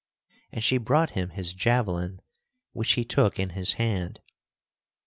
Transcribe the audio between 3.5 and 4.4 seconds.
his hand.